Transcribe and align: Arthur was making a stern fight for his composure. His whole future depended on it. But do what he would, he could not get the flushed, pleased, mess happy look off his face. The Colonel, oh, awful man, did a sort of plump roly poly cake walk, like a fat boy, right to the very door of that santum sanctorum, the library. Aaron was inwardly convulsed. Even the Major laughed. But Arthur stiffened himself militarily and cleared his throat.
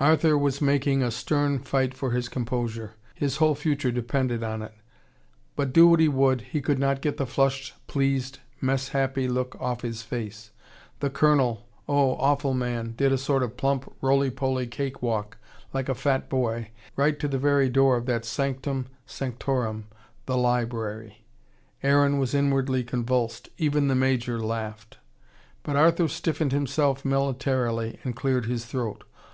Arthur 0.00 0.38
was 0.38 0.62
making 0.62 1.02
a 1.02 1.10
stern 1.10 1.58
fight 1.58 1.92
for 1.92 2.12
his 2.12 2.30
composure. 2.30 2.94
His 3.14 3.36
whole 3.36 3.54
future 3.54 3.92
depended 3.92 4.42
on 4.42 4.62
it. 4.62 4.72
But 5.56 5.74
do 5.74 5.86
what 5.88 6.00
he 6.00 6.08
would, 6.08 6.40
he 6.40 6.62
could 6.62 6.78
not 6.78 7.02
get 7.02 7.18
the 7.18 7.26
flushed, 7.26 7.74
pleased, 7.86 8.38
mess 8.62 8.88
happy 8.88 9.28
look 9.28 9.60
off 9.60 9.82
his 9.82 10.00
face. 10.00 10.52
The 11.00 11.10
Colonel, 11.10 11.68
oh, 11.86 12.12
awful 12.14 12.54
man, 12.54 12.94
did 12.96 13.12
a 13.12 13.18
sort 13.18 13.42
of 13.42 13.58
plump 13.58 13.92
roly 14.00 14.30
poly 14.30 14.66
cake 14.66 15.02
walk, 15.02 15.36
like 15.74 15.90
a 15.90 15.94
fat 15.94 16.30
boy, 16.30 16.70
right 16.96 17.18
to 17.18 17.28
the 17.28 17.36
very 17.36 17.68
door 17.68 17.98
of 17.98 18.06
that 18.06 18.22
santum 18.24 18.86
sanctorum, 19.04 19.88
the 20.24 20.38
library. 20.38 21.26
Aaron 21.82 22.18
was 22.18 22.32
inwardly 22.32 22.84
convulsed. 22.84 23.50
Even 23.58 23.88
the 23.88 23.94
Major 23.94 24.40
laughed. 24.40 24.96
But 25.62 25.76
Arthur 25.76 26.08
stiffened 26.08 26.52
himself 26.52 27.04
militarily 27.04 27.98
and 28.02 28.16
cleared 28.16 28.46
his 28.46 28.64
throat. 28.64 29.04